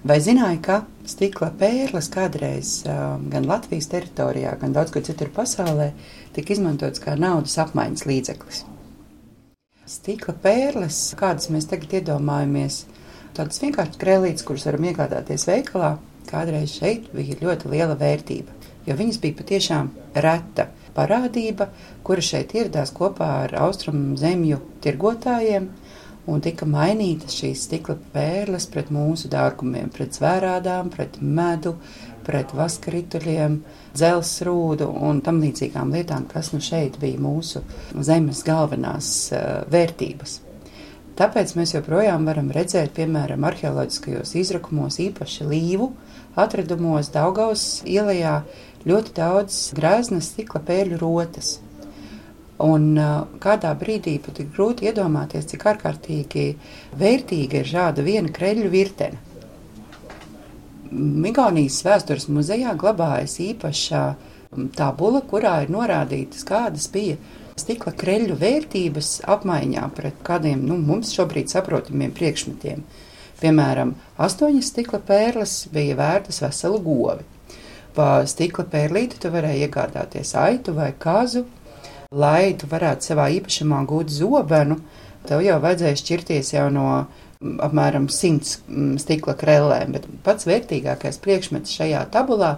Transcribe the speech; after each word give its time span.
Vai 0.00 0.16
zināja, 0.24 0.56
ka 0.64 0.76
stikla 1.04 1.50
pērles 1.60 2.06
kādreiz 2.08 2.70
gan 2.86 3.44
Latvijas 3.44 3.90
teritorijā, 3.92 4.54
gan 4.56 4.72
daudz 4.72 4.94
kur 4.94 5.04
citur 5.04 5.28
pasaulē 5.34 5.90
tika 6.32 6.54
izmantots 6.54 7.02
kā 7.04 7.18
naudas 7.20 7.58
apmaiņas 7.60 8.06
līdzeklis? 8.08 8.62
Stikla 9.84 10.32
pērles, 10.40 11.02
kādas 11.20 11.50
mēs 11.52 11.68
tagad 11.68 11.92
iedomājamies, 11.98 12.86
tādas 13.36 13.60
vienkāršas 13.60 14.00
krēlītes, 14.00 14.46
kuras 14.48 14.64
varam 14.70 14.88
iegādāties 14.88 15.44
veikalā, 15.50 15.92
kādreiz 16.30 16.78
šeit 16.78 17.12
bija 17.12 17.36
ļoti 17.42 17.68
liela 17.74 17.98
vērtība, 18.00 18.56
jo 18.88 18.96
viņas 18.96 19.20
bija 19.20 19.36
patiešām 19.42 19.92
reta 20.16 20.70
parādība, 20.96 21.68
kura 22.08 22.24
šeit 22.24 22.56
ieradās 22.56 22.94
kopā 22.96 23.28
ar 23.44 23.58
austrumu 23.66 24.16
zemju 24.16 24.62
tirgotājiem. 24.80 25.68
Un 26.30 26.42
tika 26.44 26.66
mainītas 26.68 27.34
šīs 27.40 27.64
stikla 27.66 27.96
pērles 28.14 28.68
pret 28.70 28.92
mūsu 28.94 29.30
dārgumiem, 29.32 29.88
pret 29.94 30.14
zvērādām, 30.14 30.92
pret 30.92 31.18
medu, 31.20 31.74
pret 32.26 32.52
vaskarituļiem, 32.54 33.56
dzelzrūdu 33.96 34.86
un 35.08 35.22
tam 35.26 35.40
līdzīgām 35.42 35.90
lietām, 35.96 36.28
kas 36.30 36.52
nu 36.54 36.60
šeit 36.62 37.00
bija 37.02 37.18
mūsu 37.18 37.64
zemes 38.06 38.44
galvenās 38.46 39.10
uh, 39.34 39.66
vērtības. 39.72 40.38
Tāpēc 41.20 41.50
mēs 41.58 41.74
joprojām 41.74 42.24
varam 42.24 42.46
redzēt, 42.54 42.94
piemēram, 42.96 43.42
arheoloģiskajos 43.44 44.30
izrakumos, 44.40 44.96
īpaši 45.04 45.48
līvu 45.50 45.90
atradumos 46.38 47.10
Daugaus 47.12 47.64
ielā, 47.84 48.38
ļoti 48.88 49.12
daudz 49.18 49.58
grēznas 49.76 50.30
stikla 50.32 50.62
pēļu 50.64 51.00
rotas. 51.02 51.58
Un 52.60 52.92
uh, 52.98 53.24
kādā 53.40 53.72
brīdī 53.78 54.18
pat 54.22 54.40
ir 54.42 54.50
grūti 54.54 54.88
iedomāties, 54.90 55.48
cik 55.48 55.66
ārkārtīgi 55.72 56.46
vērtīga 57.00 57.62
ir 57.62 57.70
šāda 57.70 58.04
viena 58.04 58.32
kreļu 58.34 58.70
virtene. 58.72 59.26
Igaunijas 60.90 61.78
vēstures 61.86 62.26
muzejā 62.34 62.74
glabājas 62.78 63.36
īpaša 63.44 64.00
tabula, 64.76 65.20
kurā 65.30 65.60
ir 65.64 65.70
norādītas, 65.70 66.42
kādas 66.48 66.88
bija 66.90 67.16
stikla 67.60 67.92
kreļu 67.94 68.34
vērtības 68.40 69.20
apmaiņā 69.30 69.86
pret 69.94 70.18
kādiem 70.26 70.64
nu, 70.66 70.80
mums 70.82 71.14
šobrīd 71.14 71.52
saprotamiem 71.52 72.10
priekšmetiem. 72.16 72.82
Piemēram, 73.40 73.94
astoņas 74.20 74.72
stikla 74.74 74.98
pērles 75.06 75.60
bija 75.72 75.94
vērtas 76.00 76.42
veselu 76.42 76.82
govi 76.84 77.28
pa 77.94 78.22
stikla 78.28 78.66
pērlīti 78.70 79.18
tu 79.22 79.30
varēji 79.32 79.66
iegādāties 79.66 80.34
aitu 80.38 80.74
vai 80.76 80.92
kazu. 80.98 81.44
Lai 82.10 82.56
tu 82.58 82.66
varētu 82.66 83.06
savā 83.06 83.28
īpašumā 83.30 83.84
gūt 83.86 84.08
zobenu, 84.10 84.80
tev 85.28 85.44
jau 85.46 85.60
vajadzēja 85.62 85.98
šķirties 86.00 86.48
jau 86.56 86.64
no 86.74 86.86
apmēram 87.62 88.08
100 88.10 88.96
stikla 88.98 89.36
krellēm, 89.38 89.92
bet 89.94 90.08
pats 90.26 90.48
vērtīgākais 90.48 91.20
priekšmets 91.22 91.70
šajā 91.78 92.00
tabulā 92.10 92.48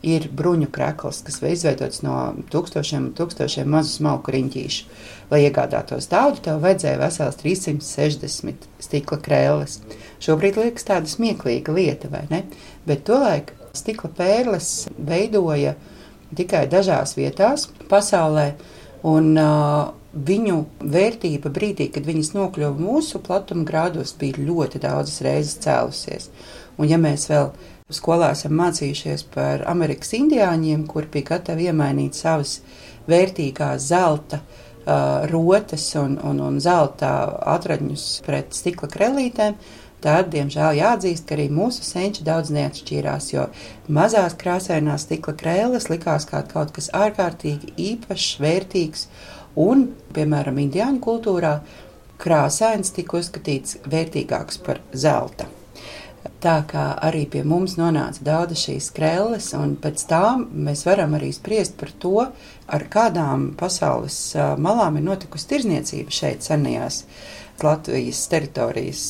ir 0.00 0.30
bruņu 0.38 0.70
krekls, 0.72 1.18
kas 1.26 1.36
ir 1.42 1.50
izveidots 1.50 2.00
no 2.06 2.14
tūkstošiem, 2.48 3.10
tūkstošiem 3.18 3.68
mazu 3.68 3.98
smalku 3.98 4.32
riņķīšu. 4.32 4.88
Lai 5.28 5.42
iegādātos 5.44 6.08
tādu, 6.08 6.40
tev 6.46 6.64
vajadzēja 6.64 7.02
vesels 7.02 7.36
360 7.42 8.64
stikla 8.80 9.18
krēles. 9.28 9.76
Šobrīd 10.24 10.56
liekas 10.62 10.88
tāda 10.88 11.12
smieklīga 11.12 11.76
lieta, 11.76 12.08
vai 12.16 12.24
ne? 12.32 12.46
Bet 12.88 13.04
tolaik 13.12 13.52
Stikla 13.76 14.08
pērles 14.16 14.86
veidoja 14.96 15.74
tikai 16.32 16.64
dažās 16.72 17.12
vietās 17.18 17.68
pasaulē, 17.90 18.54
un 19.04 19.32
uh, 19.36 19.92
viņu 20.16 20.58
vērtība 20.80 21.52
brīdī, 21.52 21.90
kad 21.92 22.06
viņas 22.08 22.32
nokļuva 22.36 22.74
mūsu 22.80 23.20
platuma 23.24 23.66
grādos, 23.68 24.14
bija 24.18 24.40
ļoti 24.40 24.80
daudzas 24.82 25.20
reizes 25.26 25.58
cēlusies. 25.64 26.30
Un 26.80 26.88
ja 26.88 26.98
mēs 27.00 27.28
vēl 27.30 27.50
skolā 27.92 28.32
esam 28.34 28.56
mācījušies 28.58 29.26
par 29.34 29.64
Amerikas 29.68 30.14
indiāņiem, 30.16 30.86
kur 30.88 31.08
bija 31.12 31.34
gatavi 31.36 31.68
iemainīt 31.70 32.16
savas 32.18 32.60
vērtīgās 33.10 33.90
zelta 33.90 34.40
uh, 34.40 35.26
rotas 35.30 35.88
un, 36.00 36.16
un, 36.24 36.40
un 36.48 36.60
zelta 36.60 37.12
atradņus 37.56 38.06
pret 38.26 38.56
stikla 38.56 38.90
krelītēm, 38.92 39.58
tad, 40.04 40.30
diemžēl, 40.34 40.76
jāatzīst, 40.80 41.26
ka 41.26 41.36
arī 41.36 41.48
mūsu 41.52 41.84
senči 41.86 42.24
daudz 42.26 42.52
neatšķīrās, 42.54 43.30
jo 43.32 43.48
mazās 43.88 44.36
krāsainās 44.38 45.06
stikla 45.06 45.36
krēles 45.40 45.90
likās 45.92 46.28
kā 46.28 46.42
kaut 46.50 46.74
kas 46.76 46.90
ārkārtīgi 46.94 47.74
īpašs, 47.90 48.38
vērtīgs, 48.42 49.08
un, 49.56 49.88
piemēram, 50.16 50.60
indiāņu 50.66 51.02
kultūrā 51.04 51.58
krāsains 52.22 52.92
tika 52.96 53.20
uzskatīts 53.20 53.80
vērtīgāks 53.88 54.60
par 54.64 54.82
zelta. 54.92 55.48
Tā 56.42 56.56
kā 56.68 56.84
arī 57.06 57.24
pie 57.30 57.42
mums 57.46 57.76
nonāca 57.78 58.22
daudz 58.26 58.58
šīs 58.60 58.90
krēles, 58.96 59.48
un 59.56 59.76
pēc 59.80 60.02
tam 60.10 60.44
mēs 60.66 60.84
varam 60.86 61.14
arī 61.16 61.30
spriest 61.34 61.76
par 61.80 61.92
to, 62.02 62.26
ar 62.66 62.84
kādām 62.92 63.48
pasaules 63.58 64.18
malām 64.60 64.98
ir 64.98 65.06
notikusi 65.06 65.48
tirzniecība 65.54 66.12
šeit 66.12 66.46
senajās 66.46 67.04
Latvijas 67.64 68.20
teritorijas 68.28 69.04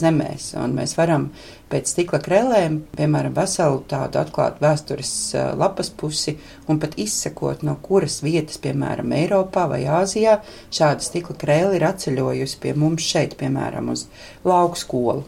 zemēs. 0.00 0.50
Un 0.60 0.74
mēs 0.76 0.96
varam 0.98 1.30
pēc 1.70 1.92
stikla 1.94 2.20
krēlēm, 2.22 2.80
piemēram, 2.96 3.34
veselu 3.36 3.80
tādu 3.88 4.20
atklātu 4.20 4.62
vēstures 4.64 5.12
lapas 5.56 5.88
pusi 5.90 6.36
un 6.68 6.80
pat 6.82 6.98
izsekot, 7.00 7.64
no 7.66 7.78
kuras 7.82 8.20
vietas, 8.26 8.60
piemēram, 8.62 9.14
Eiropā 9.16 9.64
vai 9.70 9.84
Āzijā, 9.88 10.40
šāda 10.74 11.06
stikla 11.06 11.38
krēla 11.40 11.78
ir 11.78 11.86
atceļojusi 11.88 12.60
pie 12.62 12.74
mums 12.78 13.06
šeit, 13.06 13.38
piemēram, 13.40 13.90
uz 13.94 14.06
lauku 14.44 14.82
skolu. 14.82 15.24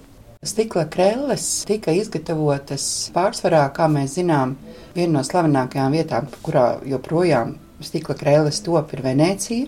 Stikla 0.46 0.84
krēles 0.86 1.44
tika 1.66 1.90
izgatavotas 1.98 2.84
pārsvarā, 3.14 3.64
kā 3.74 3.88
mēs 3.90 4.20
zinām, 4.20 4.52
viena 4.94 5.16
no 5.16 5.22
slavenākajām 5.26 5.96
vietām, 5.98 6.28
kurā 6.46 6.76
joprojām 6.86 7.56
stikla 7.82 8.14
krēles 8.18 8.62
top, 8.62 8.92
ir 8.94 9.02
Venecija. 9.02 9.66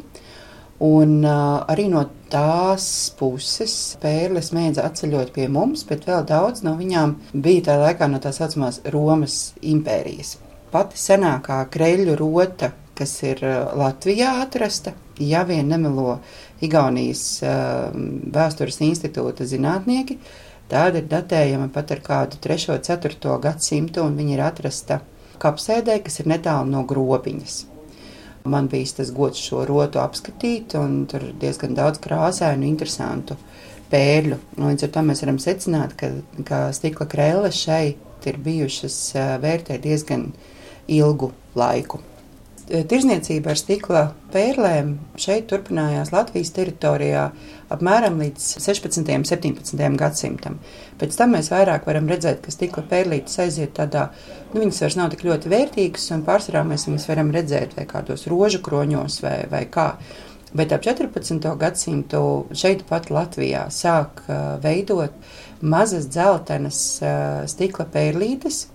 Un 0.80 1.18
uh, 1.28 1.60
arī 1.68 1.90
no 1.92 2.06
tās 2.32 2.84
puses 3.18 3.72
pērles 4.00 4.48
mēdza 4.56 4.86
atceļot 4.88 5.32
pie 5.34 5.48
mums, 5.52 5.82
bet 5.84 6.06
vēl 6.08 6.24
daudz 6.28 6.62
no 6.64 6.72
viņām 6.78 7.18
bija 7.34 7.66
tā 7.66 7.74
laikā 7.82 8.08
no 8.08 8.20
tā 8.22 8.32
saucamās 8.32 8.80
Romas 8.94 9.52
impērijas. 9.60 10.38
Pati 10.72 10.96
senākā 10.96 11.58
kreļu 11.74 12.14
rota, 12.16 12.70
kas 12.96 13.12
ir 13.26 13.42
Latvijā 13.76 14.38
atrasta, 14.40 14.94
ja 15.20 15.42
vien 15.44 15.68
nemelo 15.68 16.18
Igaunijas 16.64 17.24
uh, 17.44 17.90
vēstures 18.32 18.80
institūta 18.86 19.44
zinātnieki, 19.48 20.16
tāda 20.70 21.02
ir 21.02 21.10
datējama 21.10 21.68
pat 21.74 21.92
ar 21.92 22.04
kādu 22.06 22.40
3. 22.40 22.70
un 22.76 22.84
4. 22.88 23.36
gadsimtu, 23.44 24.06
un 24.06 24.16
viņa 24.16 24.36
ir 24.36 24.44
atrasta 24.46 25.00
kapsēdē, 25.40 26.00
kas 26.04 26.20
ir 26.22 26.30
netālu 26.30 26.72
no 26.72 26.86
grobiņas. 26.88 27.64
Man 28.44 28.68
bija 28.72 28.96
tas 28.96 29.10
gods 29.12 29.40
šo 29.44 29.64
rotu 29.68 30.00
apskatīt, 30.00 30.74
un 30.80 31.04
tur 31.10 31.26
diezgan 31.40 31.74
daudz 31.76 32.00
krāsainu, 32.00 32.64
interesantu 32.68 33.36
pērļu. 33.90 34.38
Līdz 34.60 34.86
ar 34.86 34.94
to 34.94 35.02
mēs 35.08 35.24
varam 35.24 35.40
secināt, 35.42 35.96
ka, 36.00 36.12
ka 36.48 36.60
stikla 36.76 37.08
krēles 37.10 37.58
šeit 37.66 38.28
ir 38.30 38.38
bijušas 38.44 39.00
vērtē 39.42 39.80
diezgan 39.82 40.30
ilgu 40.90 41.32
laiku. 41.58 42.00
Tirzniecība 42.70 43.50
ar 43.50 43.58
stikla 43.58 44.00
pērlēm 44.30 44.92
šeit 45.18 45.48
turpinājās 45.50 46.12
Latvijas 46.14 46.52
teritorijā 46.54 47.24
apmēram 47.74 48.20
līdz 48.22 48.44
16. 48.62 49.10
un 49.16 49.24
17. 49.26 49.80
gadsimtam. 49.98 50.60
Pēc 51.00 51.18
tam 51.18 51.34
mēs 51.34 51.50
vairāk 51.50 51.88
varam 51.90 52.06
redzēt, 52.10 52.38
ka 52.44 52.54
stikla 52.54 52.84
pērlītes 52.92 53.40
aiziet 53.42 53.74
tādā, 53.74 54.06
nu, 54.52 54.60
viņas 54.60 54.80
vairs 54.84 54.98
nav 55.00 55.10
tik 55.10 55.26
ļoti 55.26 55.50
vērtīgas, 55.50 56.06
un 56.14 56.22
pārsvarā 56.28 56.62
mēs 56.68 56.86
viņas 56.86 57.08
varam 57.10 57.34
redzēt 57.34 57.74
vai 57.74 57.88
kādos 57.90 58.28
rožu 58.30 58.62
kroņos 58.62 59.18
vai, 59.24 59.36
vai 59.50 59.64
kā. 59.66 59.90
Bet 60.54 60.70
ap 60.74 60.86
14. 60.86 61.42
gadsimtu 61.58 62.24
šeit 62.54 62.86
pat 62.86 63.10
Latvijā 63.10 63.66
sāk 63.74 64.22
uh, 64.28 64.60
veidot 64.62 65.14
mazas 65.58 66.06
dzeltenas 66.10 66.84
uh, 67.02 67.42
stikla 67.50 67.90
pērlītes, 67.90 68.68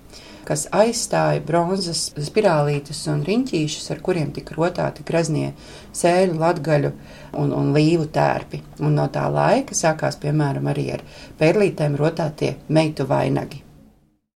kas 0.48 0.68
aizstāja 0.76 1.42
bronzas 1.46 2.08
spirālītes 2.28 3.04
un 3.12 3.26
riņķīšus, 3.28 3.90
ar 3.96 4.02
kuriem 4.06 4.32
tika 4.36 4.58
rotāti 4.58 5.06
graznie 5.08 5.52
sēļu, 5.96 6.40
latgaļu 6.42 6.94
un, 7.42 7.52
un 7.52 7.74
līvu 7.76 8.08
tērpi. 8.16 8.62
Un 8.86 8.98
no 9.00 9.10
tā 9.12 9.28
laika 9.34 9.78
sākās, 9.78 10.20
piemēram, 10.22 10.72
arī 10.72 10.90
ar 10.98 11.06
pērlītēm 11.42 12.00
rotātie 12.00 12.56
meitu 12.70 13.10
vainagi. 13.10 13.65